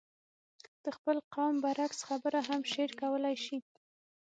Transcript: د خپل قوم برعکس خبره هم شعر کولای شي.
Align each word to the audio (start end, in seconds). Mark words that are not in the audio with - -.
د 0.83 0.85
خپل 0.97 1.17
قوم 1.33 1.55
برعکس 1.63 1.99
خبره 2.09 2.39
هم 2.47 2.61
شعر 2.71 2.91
کولای 3.01 3.35
شي. 3.45 3.57